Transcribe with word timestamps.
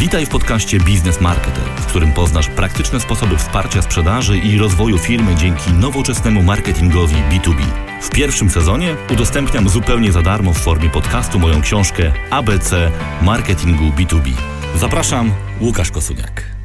Witaj 0.00 0.26
w 0.26 0.28
podcaście 0.28 0.78
Biznes 0.78 1.20
Marketer, 1.20 1.64
w 1.64 1.86
którym 1.86 2.12
poznasz 2.12 2.48
praktyczne 2.48 3.00
sposoby 3.00 3.36
wsparcia 3.36 3.82
sprzedaży 3.82 4.38
i 4.38 4.58
rozwoju 4.58 4.98
firmy 4.98 5.34
dzięki 5.36 5.72
nowoczesnemu 5.72 6.42
marketingowi 6.42 7.14
B2B. 7.14 7.62
W 8.02 8.10
pierwszym 8.10 8.50
sezonie 8.50 8.96
udostępniam 9.12 9.68
zupełnie 9.68 10.12
za 10.12 10.22
darmo 10.22 10.52
w 10.52 10.58
formie 10.58 10.90
podcastu 10.90 11.38
moją 11.38 11.62
książkę 11.62 12.12
ABC 12.30 12.92
Marketingu 13.22 13.84
B2B. 13.84 14.32
Zapraszam, 14.76 15.32
Łukasz 15.60 15.90
Kosuniak. 15.90 16.56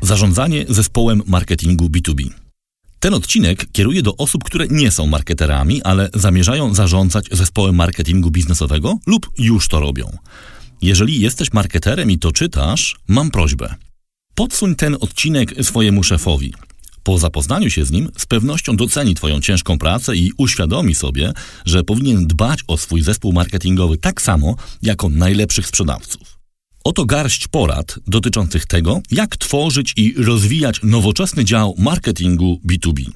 Zarządzanie 0.00 0.64
zespołem 0.68 1.22
marketingu 1.26 1.86
B2B. 1.86 2.30
Ten 3.00 3.14
odcinek 3.14 3.66
kieruje 3.72 4.02
do 4.02 4.16
osób, 4.16 4.44
które 4.44 4.66
nie 4.70 4.90
są 4.90 5.06
marketerami, 5.06 5.82
ale 5.82 6.08
zamierzają 6.14 6.74
zarządzać 6.74 7.28
zespołem 7.32 7.74
marketingu 7.74 8.30
biznesowego 8.30 8.98
lub 9.06 9.30
już 9.38 9.68
to 9.68 9.80
robią. 9.80 10.18
Jeżeli 10.82 11.20
jesteś 11.20 11.52
marketerem 11.52 12.10
i 12.10 12.18
to 12.18 12.32
czytasz, 12.32 12.96
mam 13.08 13.30
prośbę. 13.30 13.74
Podsuń 14.34 14.74
ten 14.74 14.96
odcinek 15.00 15.54
swojemu 15.62 16.02
szefowi. 16.02 16.54
Po 17.02 17.18
zapoznaniu 17.18 17.70
się 17.70 17.84
z 17.84 17.90
nim, 17.90 18.10
z 18.18 18.26
pewnością 18.26 18.76
doceni 18.76 19.14
Twoją 19.14 19.40
ciężką 19.40 19.78
pracę 19.78 20.16
i 20.16 20.32
uświadomi 20.36 20.94
sobie, 20.94 21.32
że 21.66 21.84
powinien 21.84 22.26
dbać 22.26 22.60
o 22.68 22.76
swój 22.76 23.02
zespół 23.02 23.32
marketingowy 23.32 23.98
tak 23.98 24.22
samo, 24.22 24.56
jak 24.82 25.04
o 25.04 25.08
najlepszych 25.08 25.66
sprzedawców. 25.66 26.38
Oto 26.84 27.04
garść 27.04 27.48
porad 27.48 27.98
dotyczących 28.06 28.66
tego, 28.66 29.00
jak 29.10 29.36
tworzyć 29.36 29.92
i 29.96 30.14
rozwijać 30.16 30.80
nowoczesny 30.82 31.44
dział 31.44 31.74
marketingu 31.78 32.60
B2B. 32.66 33.10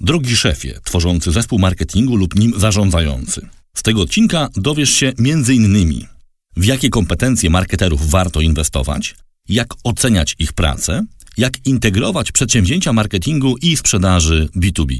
Drogi 0.00 0.36
szefie, 0.36 0.80
tworzący 0.84 1.32
zespół 1.32 1.58
marketingu 1.58 2.16
lub 2.16 2.34
nim 2.38 2.52
zarządzający. 2.56 3.48
Z 3.74 3.82
tego 3.82 4.02
odcinka 4.02 4.48
dowiesz 4.56 4.90
się 4.90 5.12
m.in. 5.18 6.15
w 6.56 6.64
jakie 6.64 6.90
kompetencje 6.90 7.50
marketerów 7.50 8.10
warto 8.10 8.40
inwestować, 8.40 9.16
jak 9.48 9.74
oceniać 9.84 10.34
ich 10.38 10.52
pracę, 10.52 11.04
jak 11.36 11.66
integrować 11.66 12.32
przedsięwzięcia 12.32 12.92
marketingu 12.92 13.56
i 13.56 13.76
sprzedaży 13.76 14.48
B2B. 14.56 14.98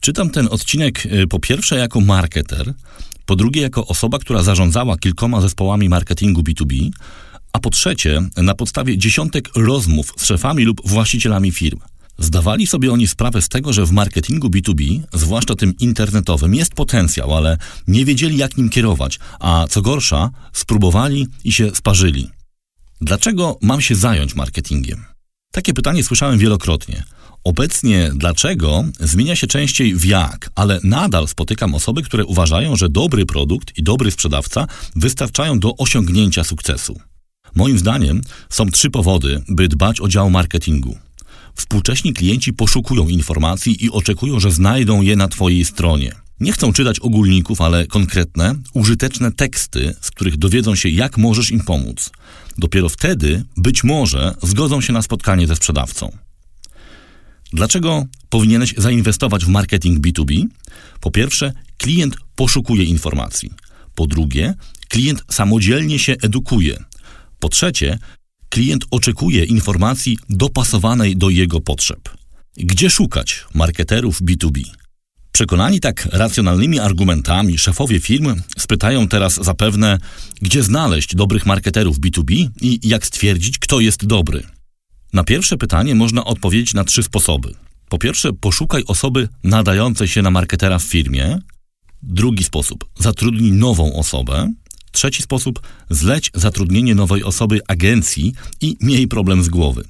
Czytam 0.00 0.30
ten 0.30 0.48
odcinek 0.50 1.06
y, 1.06 1.26
po 1.26 1.38
pierwsze 1.38 1.76
jako 1.76 2.00
marketer, 2.00 2.74
po 3.26 3.36
drugie 3.36 3.62
jako 3.62 3.86
osoba, 3.86 4.18
która 4.18 4.42
zarządzała 4.42 4.96
kilkoma 4.96 5.40
zespołami 5.40 5.88
marketingu 5.88 6.42
B2B, 6.42 6.90
a 7.52 7.58
po 7.58 7.70
trzecie 7.70 8.22
na 8.36 8.54
podstawie 8.54 8.98
dziesiątek 8.98 9.48
rozmów 9.56 10.12
z 10.16 10.24
szefami 10.24 10.64
lub 10.64 10.88
właścicielami 10.88 11.52
firm. 11.52 11.78
Zdawali 12.18 12.66
sobie 12.66 12.92
oni 12.92 13.06
sprawę 13.06 13.42
z 13.42 13.48
tego, 13.48 13.72
że 13.72 13.86
w 13.86 13.92
marketingu 13.92 14.48
B2B, 14.48 15.00
zwłaszcza 15.12 15.54
tym 15.54 15.74
internetowym, 15.80 16.54
jest 16.54 16.74
potencjał, 16.74 17.36
ale 17.36 17.58
nie 17.88 18.04
wiedzieli 18.04 18.36
jak 18.36 18.56
nim 18.56 18.68
kierować, 18.68 19.18
a 19.40 19.66
co 19.70 19.82
gorsza, 19.82 20.30
spróbowali 20.52 21.26
i 21.44 21.52
się 21.52 21.70
sparzyli. 21.74 22.30
Dlaczego 23.00 23.58
mam 23.62 23.80
się 23.80 23.94
zająć 23.94 24.34
marketingiem? 24.34 25.04
Takie 25.52 25.74
pytanie 25.74 26.04
słyszałem 26.04 26.38
wielokrotnie. 26.38 27.04
Obecnie 27.44 28.10
dlaczego 28.14 28.84
zmienia 29.00 29.36
się 29.36 29.46
częściej 29.46 29.94
w 29.94 30.04
jak, 30.04 30.50
ale 30.54 30.80
nadal 30.84 31.28
spotykam 31.28 31.74
osoby, 31.74 32.02
które 32.02 32.24
uważają, 32.24 32.76
że 32.76 32.88
dobry 32.88 33.26
produkt 33.26 33.78
i 33.78 33.82
dobry 33.82 34.10
sprzedawca 34.10 34.66
wystarczają 34.96 35.58
do 35.58 35.76
osiągnięcia 35.76 36.44
sukcesu. 36.44 37.00
Moim 37.54 37.78
zdaniem 37.78 38.20
są 38.48 38.70
trzy 38.70 38.90
powody, 38.90 39.42
by 39.48 39.68
dbać 39.68 40.00
o 40.00 40.08
dział 40.08 40.30
marketingu. 40.30 40.98
Współcześni 41.56 42.12
klienci 42.12 42.52
poszukują 42.52 43.08
informacji 43.08 43.84
i 43.84 43.90
oczekują, 43.90 44.40
że 44.40 44.50
znajdą 44.50 45.02
je 45.02 45.16
na 45.16 45.28
Twojej 45.28 45.64
stronie. 45.64 46.12
Nie 46.40 46.52
chcą 46.52 46.72
czytać 46.72 47.00
ogólników, 47.00 47.60
ale 47.60 47.86
konkretne, 47.86 48.54
użyteczne 48.74 49.32
teksty, 49.32 49.94
z 50.00 50.10
których 50.10 50.36
dowiedzą 50.36 50.74
się, 50.74 50.88
jak 50.88 51.18
możesz 51.18 51.50
im 51.50 51.60
pomóc. 51.60 52.10
Dopiero 52.58 52.88
wtedy, 52.88 53.44
być 53.56 53.84
może, 53.84 54.34
zgodzą 54.42 54.80
się 54.80 54.92
na 54.92 55.02
spotkanie 55.02 55.46
ze 55.46 55.56
sprzedawcą. 55.56 56.12
Dlaczego 57.52 58.04
powinieneś 58.28 58.74
zainwestować 58.76 59.44
w 59.44 59.48
marketing 59.48 60.06
B2B? 60.06 60.44
Po 61.00 61.10
pierwsze, 61.10 61.52
klient 61.78 62.16
poszukuje 62.34 62.84
informacji. 62.84 63.50
Po 63.94 64.06
drugie, 64.06 64.54
klient 64.88 65.24
samodzielnie 65.30 65.98
się 65.98 66.16
edukuje. 66.22 66.84
Po 67.38 67.48
trzecie, 67.48 67.98
klient 68.48 68.84
oczekuje 68.90 69.44
informacji 69.44 70.18
dopasowanej 70.30 71.16
do 71.16 71.30
jego 71.30 71.60
potrzeb. 71.60 72.00
Gdzie 72.56 72.90
szukać 72.90 73.44
marketerów 73.54 74.22
B2B? 74.22 74.62
Przekonani 75.32 75.80
tak 75.80 76.08
racjonalnymi 76.12 76.78
argumentami, 76.78 77.58
szefowie 77.58 78.00
firm 78.00 78.42
spytają 78.58 79.08
teraz 79.08 79.44
zapewne, 79.44 79.98
gdzie 80.42 80.62
znaleźć 80.62 81.14
dobrych 81.14 81.46
marketerów 81.46 82.00
B2B 82.00 82.48
i 82.60 82.88
jak 82.88 83.06
stwierdzić, 83.06 83.58
kto 83.58 83.80
jest 83.80 84.06
dobry. 84.06 84.42
Na 85.12 85.24
pierwsze 85.24 85.56
pytanie 85.56 85.94
można 85.94 86.24
odpowiedzieć 86.24 86.74
na 86.74 86.84
trzy 86.84 87.02
sposoby. 87.02 87.54
Po 87.88 87.98
pierwsze, 87.98 88.32
poszukaj 88.32 88.82
osoby 88.86 89.28
nadającej 89.44 90.08
się 90.08 90.22
na 90.22 90.30
marketera 90.30 90.78
w 90.78 90.82
firmie. 90.82 91.38
Drugi 92.02 92.44
sposób, 92.44 92.84
zatrudnij 92.98 93.52
nową 93.52 93.94
osobę. 93.94 94.52
Trzeci 94.96 95.22
sposób, 95.22 95.60
zleć 95.90 96.30
zatrudnienie 96.34 96.94
nowej 96.94 97.24
osoby 97.24 97.60
agencji 97.68 98.34
i 98.60 98.76
miej 98.80 99.08
problem 99.08 99.42
z 99.42 99.48
głowy. 99.48 99.84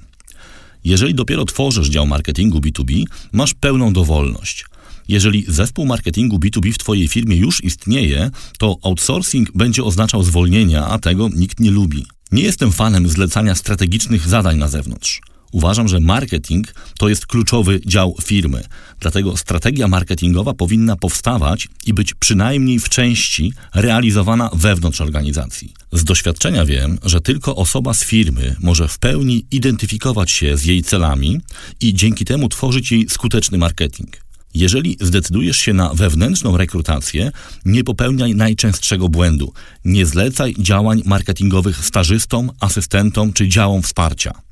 Jeżeli 0.83 1.15
dopiero 1.15 1.45
tworzysz 1.45 1.89
dział 1.89 2.07
marketingu 2.07 2.59
B2B, 2.59 3.03
masz 3.31 3.53
pełną 3.53 3.93
dowolność. 3.93 4.65
Jeżeli 5.07 5.45
zespół 5.47 5.85
marketingu 5.85 6.37
B2B 6.37 6.73
w 6.73 6.77
Twojej 6.77 7.07
firmie 7.07 7.35
już 7.35 7.63
istnieje, 7.63 8.31
to 8.59 8.77
outsourcing 8.83 9.51
będzie 9.51 9.83
oznaczał 9.83 10.23
zwolnienia, 10.23 10.87
a 10.87 10.99
tego 10.99 11.29
nikt 11.35 11.59
nie 11.59 11.71
lubi. 11.71 12.05
Nie 12.31 12.43
jestem 12.43 12.71
fanem 12.71 13.09
zlecania 13.09 13.55
strategicznych 13.55 14.27
zadań 14.27 14.57
na 14.57 14.67
zewnątrz. 14.67 15.21
Uważam, 15.51 15.87
że 15.87 15.99
marketing 15.99 16.73
to 16.99 17.09
jest 17.09 17.25
kluczowy 17.25 17.81
dział 17.85 18.15
firmy, 18.23 18.63
dlatego 18.99 19.37
strategia 19.37 19.87
marketingowa 19.87 20.53
powinna 20.53 20.95
powstawać 20.95 21.67
i 21.85 21.93
być 21.93 22.13
przynajmniej 22.13 22.79
w 22.79 22.89
części 22.89 23.53
realizowana 23.75 24.49
wewnątrz 24.53 25.01
organizacji. 25.01 25.73
Z 25.91 26.03
doświadczenia 26.03 26.65
wiem, 26.65 26.97
że 27.03 27.21
tylko 27.21 27.55
osoba 27.55 27.93
z 27.93 28.03
firmy 28.03 28.55
może 28.59 28.87
w 28.87 28.99
pełni 28.99 29.45
identyfikować 29.51 30.31
się 30.31 30.57
z 30.57 30.65
jej 30.65 30.83
celami 30.83 31.41
i 31.81 31.93
dzięki 31.93 32.25
temu 32.25 32.49
tworzyć 32.49 32.91
jej 32.91 33.09
skuteczny 33.09 33.57
marketing. 33.57 34.27
Jeżeli 34.53 34.97
zdecydujesz 35.01 35.57
się 35.57 35.73
na 35.73 35.93
wewnętrzną 35.93 36.57
rekrutację, 36.57 37.31
nie 37.65 37.83
popełniaj 37.83 38.35
najczęstszego 38.35 39.09
błędu. 39.09 39.53
Nie 39.85 40.05
zlecaj 40.05 40.55
działań 40.59 41.01
marketingowych 41.05 41.85
stażystom, 41.85 42.51
asystentom 42.59 43.33
czy 43.33 43.47
działom 43.47 43.81
wsparcia. 43.81 44.46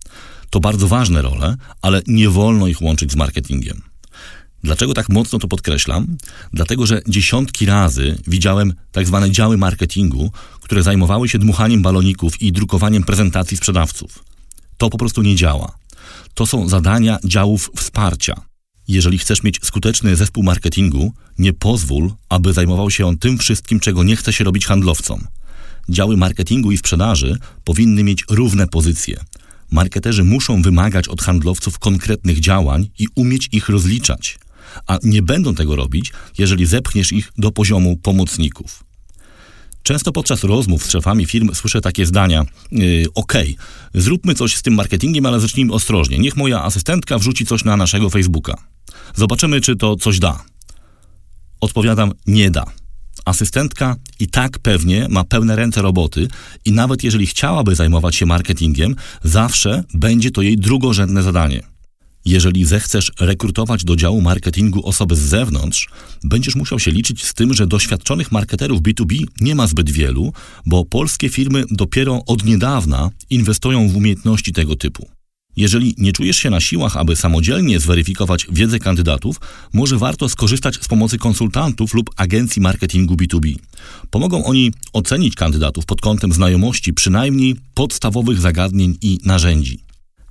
To 0.50 0.60
bardzo 0.60 0.88
ważne 0.88 1.22
role, 1.22 1.56
ale 1.82 2.02
nie 2.08 2.30
wolno 2.30 2.68
ich 2.68 2.82
łączyć 2.82 3.12
z 3.12 3.16
marketingiem. 3.16 3.82
Dlaczego 4.64 4.94
tak 4.94 5.10
mocno 5.10 5.40
to 5.40 5.48
podkreślam? 5.48 6.18
Dlatego, 6.54 6.86
że 6.86 7.02
dziesiątki 7.08 7.66
razy 7.66 8.18
widziałem 8.28 8.74
tak 8.92 9.08
zwane 9.08 9.32
działy 9.32 9.58
marketingu, 9.58 10.32
które 10.62 10.84
zajmowały 10.84 11.30
się 11.30 11.40
dmuchaniem 11.40 11.82
baloników 11.82 12.42
i 12.42 12.52
drukowaniem 12.52 13.04
prezentacji 13.04 13.58
sprzedawców. 13.58 14.24
To 14.78 14.90
po 14.90 14.98
prostu 14.98 15.22
nie 15.22 15.36
działa. 15.36 15.78
To 16.34 16.46
są 16.46 16.70
zadania 16.70 17.18
działów 17.24 17.72
wsparcia. 17.76 18.42
Jeżeli 18.88 19.18
chcesz 19.18 19.44
mieć 19.44 19.60
skuteczny 19.64 20.16
zespół 20.16 20.44
marketingu, 20.44 21.14
nie 21.38 21.54
pozwól, 21.54 22.12
aby 22.30 22.54
zajmował 22.54 22.92
się 22.92 23.06
on 23.06 23.18
tym 23.18 23.38
wszystkim, 23.38 23.80
czego 23.80 24.04
nie 24.04 24.16
chce 24.16 24.34
się 24.34 24.44
robić 24.44 24.66
handlowcom. 24.66 25.28
Działy 25.90 26.18
marketingu 26.18 26.72
i 26.72 26.78
sprzedaży 26.78 27.38
powinny 27.64 28.04
mieć 28.04 28.24
równe 28.30 28.68
pozycje. 28.68 29.18
Marketerzy 29.76 30.24
muszą 30.24 30.62
wymagać 30.62 31.08
od 31.08 31.22
handlowców 31.22 31.80
konkretnych 31.80 32.40
działań 32.40 32.90
i 33.00 33.08
umieć 33.16 33.50
ich 33.52 33.70
rozliczać, 33.70 34.40
a 34.88 34.98
nie 35.04 35.22
będą 35.22 35.56
tego 35.56 35.76
robić, 35.76 36.14
jeżeli 36.38 36.66
zepchniesz 36.66 37.12
ich 37.12 37.32
do 37.38 37.52
poziomu 37.52 37.98
pomocników. 37.98 38.84
Często 39.84 40.12
podczas 40.12 40.44
rozmów 40.44 40.86
z 40.86 40.90
szefami 40.90 41.26
firm 41.26 41.50
słyszę 41.54 41.82
takie 41.82 42.06
zdania: 42.06 42.46
yy, 42.72 43.06
OK, 43.16 43.34
zróbmy 43.94 44.36
coś 44.36 44.56
z 44.56 44.62
tym 44.62 44.74
marketingiem, 44.74 45.26
ale 45.26 45.40
zacznijmy 45.40 45.74
ostrożnie. 45.74 46.18
Niech 46.20 46.36
moja 46.36 46.64
asystentka 46.64 47.18
wrzuci 47.18 47.46
coś 47.46 47.64
na 47.64 47.78
naszego 47.78 48.10
Facebooka. 48.10 48.54
Zobaczymy, 49.16 49.62
czy 49.62 49.76
to 49.76 49.96
coś 49.96 50.20
da. 50.20 50.44
Odpowiadam: 51.62 52.12
nie 52.28 52.52
da. 52.52 52.66
Asystentka 53.26 53.96
i 54.20 54.28
tak 54.28 54.60
pewnie 54.60 55.08
ma 55.10 55.24
pełne 55.24 55.56
ręce 55.56 55.82
roboty 55.82 56.28
i 56.66 56.72
nawet 56.72 57.04
jeżeli 57.04 57.26
chciałaby 57.26 57.76
zajmować 57.76 58.16
się 58.16 58.26
marketingiem, 58.26 58.96
zawsze 59.24 59.84
będzie 59.94 60.32
to 60.32 60.42
jej 60.42 60.58
drugorzędne 60.58 61.24
zadanie. 61.24 61.76
Jeżeli 62.26 62.66
zechcesz 62.66 63.12
rekrutować 63.20 63.84
do 63.84 63.96
działu 63.96 64.22
marketingu 64.22 64.88
osoby 64.88 65.16
z 65.16 65.20
zewnątrz, 65.20 65.90
będziesz 66.24 66.56
musiał 66.56 66.80
się 66.80 66.92
liczyć 66.92 67.26
z 67.26 67.34
tym, 67.34 67.54
że 67.54 67.68
doświadczonych 67.68 68.32
marketerów 68.32 68.82
B2B 68.82 69.26
nie 69.42 69.56
ma 69.56 69.68
zbyt 69.68 69.90
wielu, 69.90 70.34
bo 70.66 70.86
polskie 70.86 71.30
firmy 71.30 71.64
dopiero 71.72 72.26
od 72.26 72.46
niedawna 72.46 73.10
inwestują 73.30 73.90
w 73.90 73.96
umiejętności 73.96 74.54
tego 74.54 74.76
typu. 74.76 75.15
Jeżeli 75.58 75.96
nie 75.98 76.14
czujesz 76.14 76.38
się 76.38 76.50
na 76.50 76.60
siłach, 76.60 76.98
aby 76.98 77.16
samodzielnie 77.16 77.80
zweryfikować 77.80 78.48
wiedzę 78.52 78.80
kandydatów, 78.80 79.40
może 79.74 79.98
warto 79.98 80.30
skorzystać 80.30 80.76
z 80.82 80.88
pomocy 80.88 81.18
konsultantów 81.18 81.94
lub 81.94 82.10
agencji 82.16 82.62
marketingu 82.62 83.16
B2B. 83.16 83.56
Pomogą 84.10 84.46
oni 84.46 84.72
ocenić 84.94 85.36
kandydatów 85.36 85.86
pod 85.86 86.02
kątem 86.02 86.32
znajomości 86.32 86.94
przynajmniej 86.94 87.56
podstawowych 87.74 88.40
zagadnień 88.40 88.98
i 89.02 89.20
narzędzi. 89.26 89.80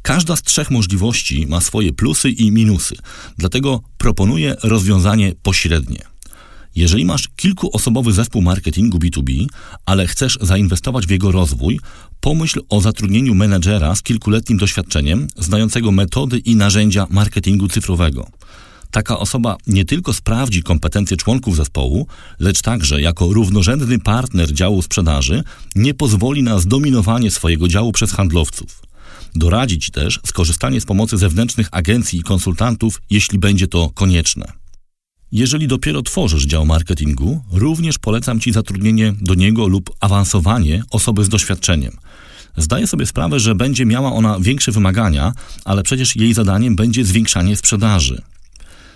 Każda 0.02 0.36
z 0.36 0.42
trzech 0.42 0.70
możliwości 0.70 1.46
ma 1.46 1.60
swoje 1.60 1.92
plusy 1.92 2.30
i 2.30 2.50
minusy, 2.52 2.96
dlatego 3.38 3.82
proponuję 3.98 4.56
rozwiązanie 4.62 5.32
pośrednie. 5.42 6.13
Jeżeli 6.76 7.04
masz 7.04 7.28
kilkuosobowy 7.36 8.12
zespół 8.12 8.42
marketingu 8.42 8.98
B2B, 8.98 9.46
ale 9.86 10.06
chcesz 10.06 10.38
zainwestować 10.40 11.06
w 11.06 11.10
jego 11.10 11.32
rozwój, 11.32 11.80
pomyśl 12.20 12.60
o 12.68 12.80
zatrudnieniu 12.80 13.34
menedżera 13.34 13.94
z 13.94 14.02
kilkuletnim 14.02 14.58
doświadczeniem, 14.58 15.28
znającego 15.36 15.92
metody 15.92 16.38
i 16.38 16.56
narzędzia 16.56 17.06
marketingu 17.10 17.68
cyfrowego. 17.68 18.26
Taka 18.90 19.18
osoba 19.18 19.56
nie 19.66 19.84
tylko 19.84 20.12
sprawdzi 20.12 20.62
kompetencje 20.62 21.16
członków 21.16 21.56
zespołu, 21.56 22.06
lecz 22.38 22.62
także 22.62 23.00
jako 23.00 23.32
równorzędny 23.32 23.98
partner 23.98 24.52
działu 24.52 24.82
sprzedaży 24.82 25.44
nie 25.74 25.94
pozwoli 25.94 26.42
na 26.42 26.58
zdominowanie 26.58 27.30
swojego 27.30 27.68
działu 27.68 27.92
przez 27.92 28.12
handlowców. 28.12 28.82
Doradzi 29.34 29.78
Ci 29.78 29.90
też 29.90 30.20
skorzystanie 30.26 30.80
z 30.80 30.84
pomocy 30.84 31.18
zewnętrznych 31.18 31.68
agencji 31.72 32.18
i 32.18 32.22
konsultantów, 32.22 33.02
jeśli 33.10 33.38
będzie 33.38 33.66
to 33.66 33.90
konieczne. 33.90 34.63
Jeżeli 35.34 35.68
dopiero 35.68 36.02
tworzysz 36.02 36.46
dział 36.46 36.66
marketingu, 36.66 37.44
również 37.52 37.98
polecam 37.98 38.40
Ci 38.40 38.52
zatrudnienie 38.52 39.14
do 39.20 39.34
niego 39.34 39.68
lub 39.68 39.96
awansowanie 40.00 40.82
osoby 40.90 41.24
z 41.24 41.28
doświadczeniem. 41.28 41.92
Zdaję 42.56 42.86
sobie 42.86 43.06
sprawę, 43.06 43.40
że 43.40 43.54
będzie 43.54 43.86
miała 43.86 44.12
ona 44.12 44.40
większe 44.40 44.72
wymagania, 44.72 45.32
ale 45.64 45.82
przecież 45.82 46.16
jej 46.16 46.34
zadaniem 46.34 46.76
będzie 46.76 47.04
zwiększanie 47.04 47.56
sprzedaży. 47.56 48.22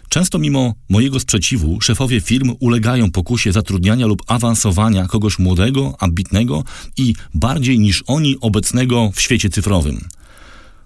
Często 0.09 0.39
mimo 0.39 0.75
mojego 0.89 1.21
sprzeciwu 1.21 1.81
szefowie 1.81 2.21
firm 2.21 2.55
ulegają 2.61 3.11
pokusie 3.11 3.53
zatrudniania 3.53 4.07
lub 4.07 4.23
awansowania 4.27 5.07
kogoś 5.07 5.39
młodego, 5.39 5.95
ambitnego 5.99 6.65
i 6.97 7.15
bardziej 7.35 7.79
niż 7.79 8.05
oni 8.07 8.37
obecnego 8.41 9.11
w 9.15 9.21
świecie 9.21 9.51
cyfrowym. 9.51 10.09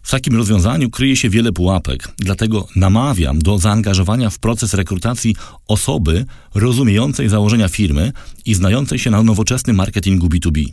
W 0.03 0.11
takim 0.11 0.37
rozwiązaniu 0.37 0.91
kryje 0.91 1.17
się 1.17 1.31
wiele 1.31 1.53
pułapek, 1.53 2.09
dlatego 2.19 2.69
namawiam 2.77 3.39
do 3.39 3.59
zaangażowania 3.59 4.31
w 4.31 4.39
proces 4.39 4.75
rekrutacji 4.75 5.37
osoby 5.69 6.25
rozumiejącej 6.55 7.29
założenia 7.29 7.69
firmy 7.69 8.13
i 8.47 8.55
znającej 8.55 8.99
się 8.99 9.11
na 9.11 9.23
nowoczesnym 9.23 9.77
marketingu 9.77 10.29
B2B. 10.29 10.65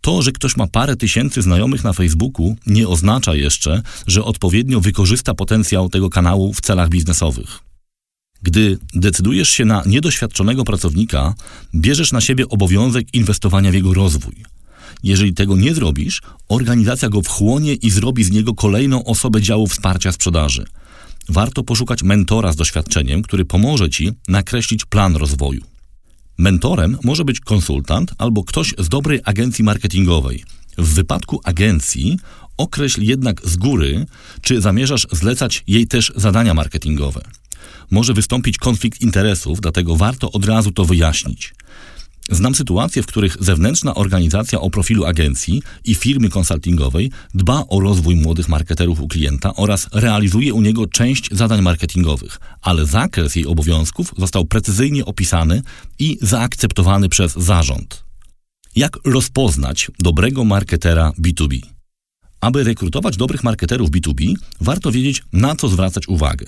To, 0.00 0.22
że 0.22 0.32
ktoś 0.32 0.56
ma 0.56 0.66
parę 0.66 0.96
tysięcy 0.96 1.42
znajomych 1.42 1.84
na 1.84 1.92
Facebooku, 1.92 2.56
nie 2.66 2.88
oznacza 2.88 3.34
jeszcze, 3.34 3.82
że 4.06 4.24
odpowiednio 4.24 4.80
wykorzysta 4.80 5.34
potencjał 5.34 5.88
tego 5.88 6.10
kanału 6.10 6.52
w 6.52 6.60
celach 6.60 6.88
biznesowych. 6.88 7.60
Gdy 8.42 8.78
decydujesz 8.94 9.48
się 9.48 9.64
na 9.64 9.82
niedoświadczonego 9.86 10.64
pracownika, 10.64 11.34
bierzesz 11.74 12.12
na 12.12 12.20
siebie 12.20 12.48
obowiązek 12.48 13.14
inwestowania 13.14 13.70
w 13.70 13.74
jego 13.74 13.94
rozwój. 13.94 14.34
Jeżeli 15.02 15.34
tego 15.34 15.56
nie 15.56 15.74
zrobisz, 15.74 16.22
organizacja 16.48 17.08
go 17.08 17.22
wchłonie 17.22 17.74
i 17.74 17.90
zrobi 17.90 18.24
z 18.24 18.30
niego 18.30 18.54
kolejną 18.54 19.04
osobę 19.04 19.42
działu 19.42 19.66
wsparcia 19.66 20.12
sprzedaży. 20.12 20.64
Warto 21.28 21.62
poszukać 21.62 22.02
mentora 22.02 22.52
z 22.52 22.56
doświadczeniem, 22.56 23.22
który 23.22 23.44
pomoże 23.44 23.90
ci 23.90 24.12
nakreślić 24.28 24.84
plan 24.84 25.16
rozwoju. 25.16 25.62
Mentorem 26.38 26.98
może 27.04 27.24
być 27.24 27.40
konsultant 27.40 28.14
albo 28.18 28.44
ktoś 28.44 28.74
z 28.78 28.88
dobrej 28.88 29.20
agencji 29.24 29.64
marketingowej. 29.64 30.44
W 30.78 30.94
wypadku 30.94 31.40
agencji 31.44 32.18
określ 32.56 33.02
jednak 33.02 33.48
z 33.48 33.56
góry, 33.56 34.06
czy 34.42 34.60
zamierzasz 34.60 35.06
zlecać 35.12 35.64
jej 35.66 35.86
też 35.86 36.12
zadania 36.16 36.54
marketingowe. 36.54 37.20
Może 37.90 38.14
wystąpić 38.14 38.58
konflikt 38.58 39.00
interesów, 39.00 39.60
dlatego 39.60 39.96
warto 39.96 40.32
od 40.32 40.44
razu 40.44 40.72
to 40.72 40.84
wyjaśnić. 40.84 41.54
Znam 42.30 42.54
sytuacje, 42.54 43.02
w 43.02 43.06
których 43.06 43.36
zewnętrzna 43.40 43.94
organizacja 43.94 44.60
o 44.60 44.70
profilu 44.70 45.04
agencji 45.04 45.62
i 45.84 45.94
firmy 45.94 46.28
konsultingowej 46.28 47.10
dba 47.34 47.64
o 47.68 47.80
rozwój 47.80 48.16
młodych 48.16 48.48
marketerów 48.48 49.00
u 49.00 49.08
klienta 49.08 49.54
oraz 49.54 49.88
realizuje 49.92 50.54
u 50.54 50.62
niego 50.62 50.86
część 50.86 51.28
zadań 51.32 51.62
marketingowych, 51.62 52.40
ale 52.62 52.86
zakres 52.86 53.36
jej 53.36 53.46
obowiązków 53.46 54.14
został 54.18 54.44
precyzyjnie 54.44 55.04
opisany 55.04 55.62
i 55.98 56.18
zaakceptowany 56.22 57.08
przez 57.08 57.32
zarząd. 57.32 58.04
Jak 58.76 58.98
rozpoznać 59.04 59.90
dobrego 59.98 60.44
marketera 60.44 61.12
B2B? 61.22 61.60
Aby 62.40 62.64
rekrutować 62.64 63.16
dobrych 63.16 63.44
marketerów 63.44 63.90
B2B, 63.90 64.34
warto 64.60 64.92
wiedzieć, 64.92 65.22
na 65.32 65.56
co 65.56 65.68
zwracać 65.68 66.08
uwagę. 66.08 66.46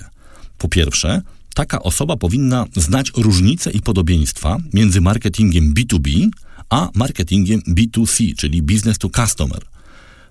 Po 0.57 0.69
pierwsze, 0.69 1.21
taka 1.57 1.83
osoba 1.83 2.17
powinna 2.17 2.65
znać 2.75 3.11
różnice 3.15 3.71
i 3.71 3.81
podobieństwa 3.81 4.57
między 4.73 5.01
marketingiem 5.01 5.73
B2B 5.73 6.29
a 6.69 6.89
marketingiem 6.93 7.61
B2C, 7.67 8.35
czyli 8.35 8.61
business 8.61 8.97
to 8.97 9.09
customer. 9.09 9.65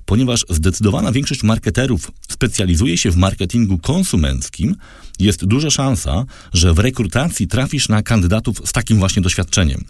Ponieważ 0.05 0.45
zdecydowana 0.51 1.13
większość 1.13 1.43
marketerów 1.43 2.13
specjalizuje 2.29 2.99
się 2.99 3.11
w 3.11 3.17
marketingu 3.17 3.79
konsumenckim, 3.79 4.77
jest 5.19 5.45
duża 5.45 5.71
szansa, 5.71 6.25
że 6.53 6.75
w 6.75 6.79
rekrutacji 6.79 7.47
trafisz 7.49 7.89
na 7.89 8.03
kandydatów 8.03 8.63
z 8.65 8.73
takim 8.73 8.99
właśnie 8.99 9.23
doświadczeniem. 9.23 9.85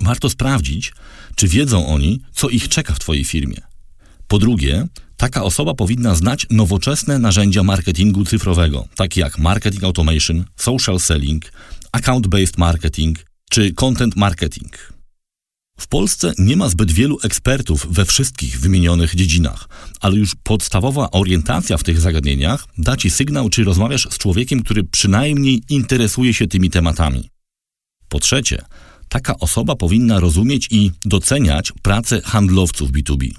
Warto 0.00 0.30
sprawdzić, 0.30 0.92
czy 1.34 1.48
wiedzą 1.48 1.86
oni, 1.86 2.20
co 2.32 2.48
ich 2.48 2.68
czeka 2.68 2.94
w 2.94 2.98
Twojej 2.98 3.24
firmie. 3.24 3.60
Po 4.28 4.38
drugie, 4.38 4.86
Taka 5.20 5.42
osoba 5.42 5.74
powinna 5.74 6.14
znać 6.14 6.46
nowoczesne 6.50 7.18
narzędzia 7.18 7.62
marketingu 7.62 8.24
cyfrowego, 8.24 8.88
takie 8.96 9.20
jak 9.20 9.38
marketing 9.38 9.84
automation, 9.84 10.44
social 10.56 11.00
selling, 11.00 11.52
account-based 11.92 12.58
marketing 12.58 13.18
czy 13.50 13.72
content 13.72 14.16
marketing. 14.16 14.92
W 15.78 15.88
Polsce 15.88 16.32
nie 16.38 16.56
ma 16.56 16.68
zbyt 16.68 16.92
wielu 16.92 17.18
ekspertów 17.22 17.86
we 17.90 18.04
wszystkich 18.04 18.60
wymienionych 18.60 19.14
dziedzinach, 19.14 19.68
ale 20.00 20.16
już 20.16 20.34
podstawowa 20.42 21.10
orientacja 21.10 21.76
w 21.76 21.84
tych 21.84 22.00
zagadnieniach 22.00 22.66
da 22.78 22.96
Ci 22.96 23.10
sygnał, 23.10 23.50
czy 23.50 23.64
rozmawiasz 23.64 24.08
z 24.10 24.18
człowiekiem, 24.18 24.62
który 24.62 24.84
przynajmniej 24.84 25.62
interesuje 25.68 26.34
się 26.34 26.46
tymi 26.46 26.70
tematami. 26.70 27.30
Po 28.08 28.20
trzecie, 28.20 28.62
taka 29.08 29.38
osoba 29.38 29.76
powinna 29.76 30.20
rozumieć 30.20 30.68
i 30.70 30.90
doceniać 31.04 31.72
pracę 31.82 32.20
handlowców 32.20 32.92
B2B 32.92 33.30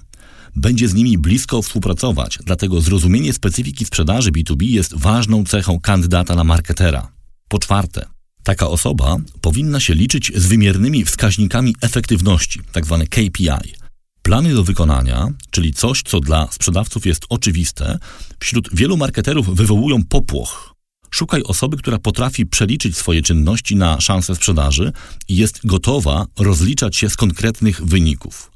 będzie 0.55 0.87
z 0.87 0.93
nimi 0.93 1.17
blisko 1.17 1.61
współpracować, 1.61 2.39
dlatego 2.45 2.81
zrozumienie 2.81 3.33
specyfiki 3.33 3.85
sprzedaży 3.85 4.31
B2B 4.31 4.63
jest 4.63 4.97
ważną 4.97 5.43
cechą 5.45 5.79
kandydata 5.79 6.35
na 6.35 6.43
marketera. 6.43 7.11
Po 7.49 7.59
czwarte, 7.59 8.05
taka 8.43 8.67
osoba 8.67 9.17
powinna 9.41 9.79
się 9.79 9.95
liczyć 9.95 10.31
z 10.35 10.45
wymiernymi 10.45 11.05
wskaźnikami 11.05 11.75
efektywności, 11.81 12.59
tzw. 12.73 12.97
Tak 12.99 13.09
KPI. 13.09 13.73
Plany 14.21 14.53
do 14.53 14.63
wykonania, 14.63 15.27
czyli 15.51 15.73
coś, 15.73 16.01
co 16.03 16.19
dla 16.19 16.47
sprzedawców 16.51 17.05
jest 17.05 17.25
oczywiste, 17.29 17.99
wśród 18.39 18.69
wielu 18.73 18.97
marketerów 18.97 19.55
wywołują 19.55 20.03
popłoch. 20.03 20.73
Szukaj 21.11 21.43
osoby, 21.43 21.77
która 21.77 21.99
potrafi 21.99 22.45
przeliczyć 22.45 22.97
swoje 22.97 23.21
czynności 23.21 23.75
na 23.75 24.01
szanse 24.01 24.35
sprzedaży 24.35 24.91
i 25.27 25.35
jest 25.35 25.59
gotowa 25.65 26.25
rozliczać 26.39 26.95
się 26.95 27.09
z 27.09 27.15
konkretnych 27.15 27.85
wyników. 27.85 28.50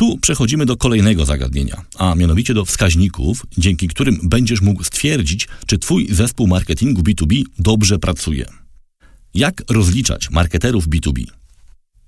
Tu 0.00 0.18
przechodzimy 0.18 0.66
do 0.66 0.76
kolejnego 0.76 1.24
zagadnienia, 1.26 1.84
a 1.98 2.14
mianowicie 2.14 2.54
do 2.54 2.64
wskaźników, 2.64 3.46
dzięki 3.58 3.88
którym 3.88 4.20
będziesz 4.22 4.60
mógł 4.60 4.84
stwierdzić, 4.84 5.48
czy 5.66 5.78
Twój 5.78 6.08
zespół 6.10 6.46
marketingu 6.46 7.02
B2B 7.02 7.42
dobrze 7.58 7.98
pracuje. 7.98 8.46
Jak 9.34 9.62
rozliczać 9.70 10.30
marketerów 10.30 10.88
B2B? 10.88 11.24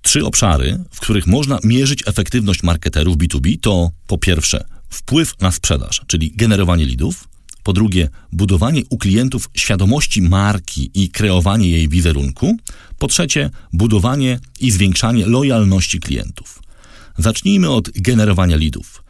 Trzy 0.01 0.25
obszary, 0.25 0.83
w 0.91 0.99
których 0.99 1.27
można 1.27 1.59
mierzyć 1.63 2.03
efektywność 2.05 2.63
marketerów 2.63 3.17
B2B 3.17 3.59
to 3.61 3.89
po 4.07 4.17
pierwsze 4.17 4.65
wpływ 4.89 5.41
na 5.41 5.51
sprzedaż, 5.51 6.01
czyli 6.07 6.33
generowanie 6.35 6.85
lidów, 6.85 7.27
po 7.63 7.73
drugie 7.73 8.09
budowanie 8.31 8.81
u 8.89 8.97
klientów 8.97 9.49
świadomości 9.53 10.21
marki 10.21 10.91
i 10.93 11.09
kreowanie 11.09 11.69
jej 11.69 11.89
wizerunku, 11.89 12.57
po 12.99 13.07
trzecie 13.07 13.49
budowanie 13.73 14.39
i 14.59 14.71
zwiększanie 14.71 15.25
lojalności 15.25 15.99
klientów. 15.99 16.62
Zacznijmy 17.17 17.69
od 17.69 17.89
generowania 17.89 18.55
lidów. 18.55 19.03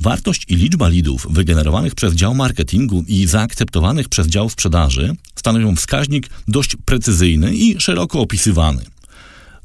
Wartość 0.00 0.44
i 0.48 0.56
liczba 0.56 0.88
lidów 0.88 1.26
wygenerowanych 1.30 1.94
przez 1.94 2.14
dział 2.14 2.34
marketingu 2.34 3.04
i 3.08 3.26
zaakceptowanych 3.26 4.08
przez 4.08 4.26
dział 4.26 4.50
sprzedaży 4.50 5.16
stanowią 5.34 5.76
wskaźnik 5.76 6.30
dość 6.48 6.76
precyzyjny 6.84 7.54
i 7.54 7.80
szeroko 7.80 8.20
opisywany. 8.20 8.84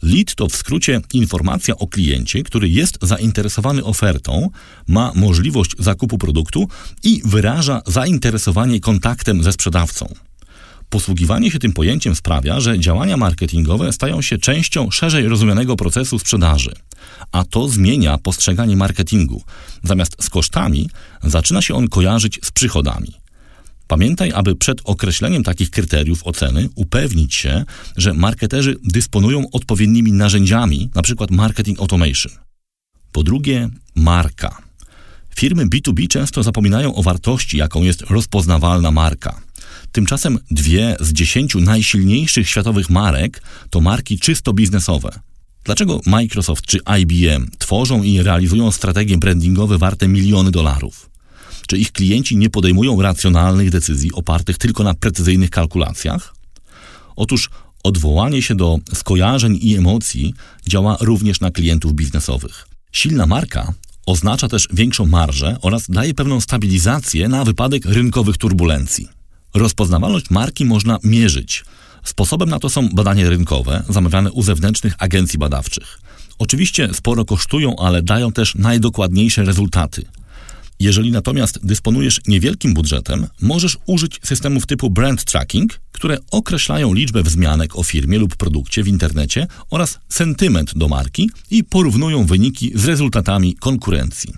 Lead 0.02 0.36
to 0.36 0.48
w 0.48 0.56
skrócie 0.56 1.02
informacja 1.14 1.76
o 1.76 1.88
kliencie, 1.88 2.44
który 2.44 2.70
jest 2.70 2.98
zainteresowany 3.02 3.84
ofertą, 3.84 4.50
ma 4.88 5.12
możliwość 5.16 5.72
zakupu 5.80 6.18
produktu 6.18 6.68
i 7.04 7.22
wyraża 7.26 7.82
zainteresowanie 7.88 8.80
kontaktem 8.80 9.44
ze 9.44 9.52
sprzedawcą. 9.52 10.14
Posługiwanie 10.92 11.52
się 11.52 11.60
tym 11.60 11.74
pojęciem 11.74 12.16
sprawia, 12.16 12.60
że 12.60 12.80
działania 12.80 13.18
marketingowe 13.18 13.94
stają 13.94 14.22
się 14.22 14.38
częścią 14.38 14.92
szerzej 14.92 15.28
rozumianego 15.28 15.76
procesu 15.76 16.20
sprzedaży, 16.20 16.72
a 17.32 17.44
to 17.44 17.68
zmienia 17.68 18.18
postrzeganie 18.18 18.78
marketingu. 18.78 19.44
Zamiast 19.84 20.24
z 20.24 20.30
kosztami 20.30 20.90
zaczyna 21.24 21.62
się 21.62 21.76
on 21.76 21.88
kojarzyć 21.88 22.40
z 22.44 22.52
przychodami. 22.52 23.14
Pamiętaj, 23.88 24.32
aby 24.32 24.56
przed 24.56 24.82
określeniem 24.84 25.44
takich 25.44 25.70
kryteriów 25.70 26.24
oceny 26.24 26.70
upewnić 26.76 27.36
się, 27.36 27.64
że 27.98 28.14
marketerzy 28.14 28.76
dysponują 28.84 29.44
odpowiednimi 29.52 30.12
narzędziami, 30.12 30.90
np. 30.96 31.26
marketing 31.30 31.80
automation. 31.80 32.32
Po 33.12 33.24
drugie, 33.24 33.70
marka. 33.96 34.58
Firmy 35.36 35.66
B2B 35.66 36.08
często 36.08 36.44
zapominają 36.44 36.96
o 36.96 37.04
wartości, 37.04 37.58
jaką 37.58 37.84
jest 37.84 38.02
rozpoznawalna 38.02 38.92
marka. 38.92 39.42
Tymczasem 39.92 40.40
dwie 40.52 40.96
z 41.00 41.14
dziesięciu 41.14 41.62
najsilniejszych 41.62 42.50
światowych 42.50 42.90
marek 42.90 43.42
to 43.70 43.82
marki 43.82 44.20
czysto 44.20 44.54
biznesowe. 44.54 45.20
Dlaczego 45.64 46.02
Microsoft 46.06 46.66
czy 46.66 46.80
IBM 47.02 47.52
tworzą 47.58 48.04
i 48.04 48.22
realizują 48.22 48.72
strategie 48.72 49.18
brandingowe 49.18 49.78
warte 49.78 50.08
miliony 50.08 50.52
dolarów? 50.52 51.10
Czy 51.68 51.78
ich 51.78 51.92
klienci 51.92 52.38
nie 52.38 52.50
podejmują 52.50 53.02
racjonalnych 53.02 53.70
decyzji 53.70 54.12
opartych 54.14 54.58
tylko 54.58 54.84
na 54.84 54.94
precyzyjnych 54.94 55.50
kalkulacjach? 55.50 56.36
Otóż 57.16 57.50
odwołanie 57.84 58.42
się 58.42 58.56
do 58.56 58.80
skojarzeń 58.94 59.60
i 59.62 59.76
emocji 59.76 60.34
działa 60.68 60.98
również 61.02 61.40
na 61.40 61.52
klientów 61.52 61.94
biznesowych. 61.94 62.68
Silna 62.92 63.26
marka 63.26 63.74
oznacza 64.06 64.48
też 64.48 64.68
większą 64.74 65.06
marżę 65.06 65.58
oraz 65.62 65.86
daje 65.90 66.14
pewną 66.14 66.42
stabilizację 66.42 67.28
na 67.28 67.46
wypadek 67.46 67.86
rynkowych 67.86 68.38
turbulencji. 68.38 69.21
Rozpoznawalność 69.54 70.30
marki 70.30 70.66
można 70.66 70.98
mierzyć. 71.04 71.66
Sposobem 72.04 72.50
na 72.50 72.60
to 72.60 72.70
są 72.70 72.90
badania 72.90 73.30
rynkowe 73.30 73.84
zamawiane 73.90 74.32
u 74.32 74.44
zewnętrznych 74.44 74.94
agencji 75.00 75.40
badawczych. 75.40 76.00
Oczywiście 76.40 76.94
sporo 76.94 77.26
kosztują, 77.26 77.76
ale 77.80 78.02
dają 78.02 78.32
też 78.32 78.56
najdokładniejsze 78.56 79.44
rezultaty. 79.46 80.06
Jeżeli 80.80 81.12
natomiast 81.12 81.66
dysponujesz 81.66 82.22
niewielkim 82.28 82.74
budżetem, 82.74 83.28
możesz 83.42 83.78
użyć 83.86 84.20
systemów 84.24 84.66
typu 84.66 84.90
brand 84.90 85.24
tracking, 85.24 85.80
które 85.92 86.18
określają 86.32 86.94
liczbę 86.94 87.24
wzmianek 87.24 87.76
o 87.76 87.84
firmie 87.84 88.20
lub 88.20 88.36
produkcie 88.36 88.84
w 88.84 88.88
internecie 88.88 89.48
oraz 89.70 90.00
sentyment 90.10 90.78
do 90.78 90.88
marki 90.88 91.30
i 91.52 91.64
porównują 91.64 92.26
wyniki 92.26 92.72
z 92.76 92.86
rezultatami 92.86 93.56
konkurencji. 93.56 94.34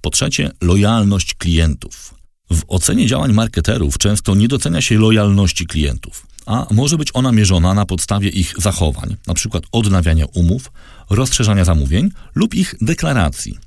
Po 0.00 0.10
trzecie, 0.10 0.50
lojalność 0.60 1.34
klientów. 1.34 2.21
W 2.52 2.64
ocenie 2.68 3.06
działań 3.06 3.32
marketerów 3.32 3.98
często 3.98 4.34
nie 4.34 4.48
docenia 4.48 4.80
się 4.80 4.98
lojalności 4.98 5.66
klientów, 5.66 6.26
a 6.46 6.66
może 6.70 6.98
być 6.98 7.08
ona 7.14 7.32
mierzona 7.32 7.74
na 7.74 7.86
podstawie 7.86 8.28
ich 8.28 8.54
zachowań, 8.58 9.16
np. 9.26 9.60
odnawiania 9.72 10.26
umów, 10.26 10.72
rozszerzania 11.10 11.64
zamówień 11.64 12.10
lub 12.34 12.54
ich 12.54 12.74
deklaracji. 12.80 13.58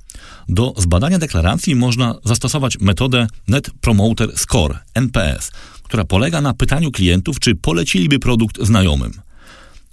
Do 0.49 0.73
zbadania 0.77 1.19
deklaracji 1.19 1.75
można 1.75 2.15
zastosować 2.23 2.79
metodę 2.79 3.27
Net 3.47 3.69
Promoter 3.81 4.37
Score 4.37 4.79
NPS, 4.93 5.51
która 5.83 6.03
polega 6.03 6.41
na 6.41 6.53
pytaniu 6.53 6.91
klientów, 6.91 7.39
czy 7.39 7.55
poleciliby 7.55 8.19
produkt 8.19 8.63
znajomym. 8.65 9.13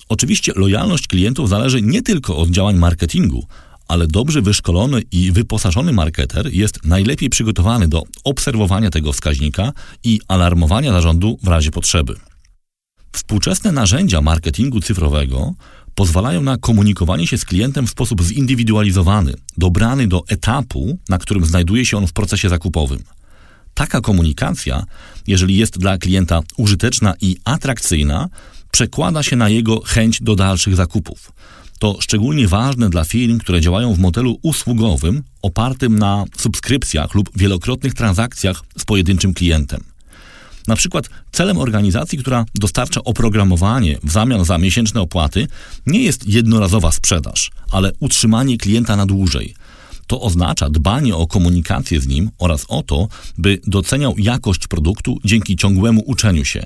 Oczywiście 0.08 0.52
lojalność 0.56 1.06
klientów 1.06 1.48
zależy 1.48 1.82
nie 1.82 2.02
tylko 2.02 2.36
od 2.36 2.50
działań 2.50 2.76
marketingu, 2.76 3.46
ale 3.92 4.06
dobrze 4.06 4.42
wyszkolony 4.42 5.02
i 5.12 5.32
wyposażony 5.32 5.92
marketer 5.92 6.52
jest 6.52 6.84
najlepiej 6.84 7.30
przygotowany 7.30 7.88
do 7.88 8.02
obserwowania 8.24 8.90
tego 8.90 9.12
wskaźnika 9.12 9.72
i 10.04 10.20
alarmowania 10.28 10.92
zarządu 10.92 11.38
w 11.42 11.48
razie 11.48 11.70
potrzeby. 11.70 12.14
Współczesne 13.12 13.72
narzędzia 13.72 14.22
marketingu 14.22 14.80
cyfrowego 14.80 15.54
pozwalają 15.94 16.42
na 16.42 16.56
komunikowanie 16.56 17.26
się 17.26 17.38
z 17.38 17.44
klientem 17.44 17.86
w 17.86 17.90
sposób 17.90 18.22
zindywidualizowany, 18.22 19.34
dobrany 19.58 20.08
do 20.08 20.22
etapu, 20.28 20.98
na 21.08 21.18
którym 21.18 21.44
znajduje 21.44 21.86
się 21.86 21.96
on 21.96 22.06
w 22.06 22.12
procesie 22.12 22.48
zakupowym. 22.48 23.02
Taka 23.74 24.00
komunikacja, 24.00 24.84
jeżeli 25.26 25.56
jest 25.56 25.78
dla 25.78 25.98
klienta 25.98 26.40
użyteczna 26.56 27.14
i 27.20 27.36
atrakcyjna, 27.44 28.28
przekłada 28.70 29.22
się 29.22 29.36
na 29.36 29.48
jego 29.48 29.80
chęć 29.80 30.22
do 30.22 30.36
dalszych 30.36 30.76
zakupów. 30.76 31.31
To 31.82 31.96
szczególnie 32.00 32.48
ważne 32.48 32.90
dla 32.90 33.04
firm, 33.04 33.38
które 33.38 33.60
działają 33.60 33.94
w 33.94 33.98
modelu 33.98 34.38
usługowym 34.42 35.22
opartym 35.42 35.98
na 35.98 36.24
subskrypcjach 36.36 37.14
lub 37.14 37.30
wielokrotnych 37.36 37.94
transakcjach 37.94 38.62
z 38.78 38.84
pojedynczym 38.84 39.34
klientem. 39.34 39.84
Na 40.68 40.76
przykład 40.76 41.08
celem 41.32 41.58
organizacji, 41.58 42.18
która 42.18 42.44
dostarcza 42.54 43.04
oprogramowanie 43.04 43.98
w 44.04 44.12
zamian 44.12 44.44
za 44.44 44.58
miesięczne 44.58 45.00
opłaty, 45.00 45.46
nie 45.86 46.02
jest 46.02 46.28
jednorazowa 46.28 46.92
sprzedaż, 46.92 47.50
ale 47.70 47.92
utrzymanie 48.00 48.58
klienta 48.58 48.96
na 48.96 49.06
dłużej. 49.06 49.54
To 50.06 50.20
oznacza 50.20 50.70
dbanie 50.70 51.16
o 51.16 51.26
komunikację 51.26 52.00
z 52.00 52.06
nim 52.06 52.30
oraz 52.38 52.64
o 52.68 52.82
to, 52.82 53.08
by 53.38 53.60
doceniał 53.66 54.14
jakość 54.18 54.66
produktu 54.66 55.18
dzięki 55.24 55.56
ciągłemu 55.56 56.02
uczeniu 56.06 56.44
się. 56.44 56.64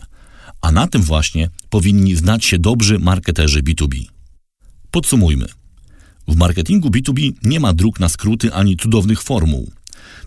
A 0.61 0.73
na 0.73 0.87
tym 0.87 1.02
właśnie 1.02 1.50
powinni 1.70 2.16
znać 2.16 2.44
się 2.44 2.58
dobrzy 2.58 2.99
marketerzy 2.99 3.62
B2B. 3.62 4.15
Podsumujmy. 4.97 5.47
W 6.29 6.37
marketingu 6.37 6.88
B2B 6.88 7.33
nie 7.43 7.61
ma 7.61 7.73
dróg 7.73 8.00
na 8.00 8.09
skróty 8.09 8.53
ani 8.53 8.76
cudownych 8.76 9.23
formuł. 9.23 9.71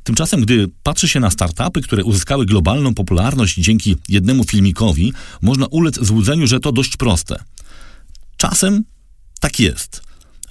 Tymczasem, 0.04 0.42
gdy 0.42 0.68
patrzy 0.84 1.10
się 1.10 1.20
na 1.20 1.30
startupy, 1.30 1.82
które 1.82 2.04
uzyskały 2.04 2.46
globalną 2.46 2.94
popularność 2.94 3.56
dzięki 3.56 3.96
jednemu 4.10 4.44
filmikowi, 4.44 5.14
można 5.42 5.66
ulec 5.66 6.00
złudzeniu, 6.06 6.48
że 6.48 6.60
to 6.60 6.72
dość 6.72 6.98
proste. 6.98 7.44
Czasem 8.38 8.84
tak 9.40 9.60
jest. 9.60 10.02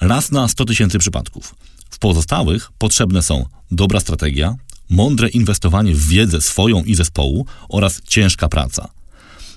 Raz 0.01 0.31
na 0.31 0.49
100 0.49 0.65
tysięcy 0.65 0.99
przypadków. 0.99 1.55
W 1.91 1.99
pozostałych 1.99 2.71
potrzebne 2.79 3.23
są 3.23 3.47
dobra 3.71 4.01
strategia, 4.01 4.55
mądre 4.91 5.29
inwestowanie 5.29 5.95
w 5.95 6.09
wiedzę 6.09 6.41
swoją 6.41 6.85
i 6.85 6.95
zespołu 6.95 7.47
oraz 7.69 8.03
ciężka 8.03 8.49
praca. 8.49 8.98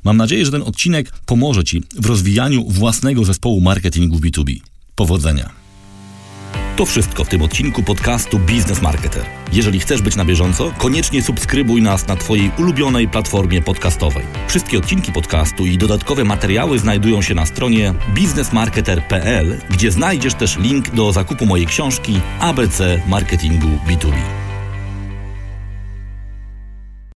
Mam 0.03 0.17
nadzieję, 0.17 0.45
że 0.45 0.51
ten 0.51 0.61
odcinek 0.61 1.11
pomoże 1.25 1.63
Ci 1.63 1.83
w 1.95 2.05
rozwijaniu 2.05 2.65
własnego 2.69 3.25
zespołu 3.25 3.61
marketingu 3.61 4.17
B2B. 4.17 4.59
Powodzenia! 4.95 5.61
To 6.77 6.85
wszystko 6.85 7.23
w 7.23 7.29
tym 7.29 7.41
odcinku 7.41 7.83
podcastu 7.83 8.39
Business 8.39 8.81
Marketer. 8.81 9.25
Jeżeli 9.53 9.79
chcesz 9.79 10.01
być 10.01 10.15
na 10.15 10.25
bieżąco, 10.25 10.73
koniecznie 10.77 11.23
subskrybuj 11.23 11.81
nas 11.81 12.07
na 12.07 12.15
Twojej 12.15 12.51
ulubionej 12.57 13.07
platformie 13.07 13.61
podcastowej. 13.61 14.23
Wszystkie 14.47 14.77
odcinki 14.77 15.11
podcastu 15.11 15.65
i 15.65 15.77
dodatkowe 15.77 16.23
materiały 16.23 16.79
znajdują 16.79 17.21
się 17.21 17.35
na 17.35 17.45
stronie 17.45 17.93
businessmarketer.pl, 18.15 19.57
gdzie 19.69 19.91
znajdziesz 19.91 20.33
też 20.33 20.57
link 20.57 20.89
do 20.89 21.11
zakupu 21.11 21.45
mojej 21.45 21.65
książki 21.67 22.19
ABC 22.39 23.01
Marketingu 23.07 23.67
B2B. 23.87 24.40